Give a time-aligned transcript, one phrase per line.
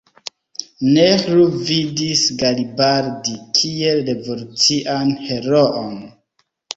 [0.93, 5.93] Nehru vidis Garibaldi kiel revolucian heroon.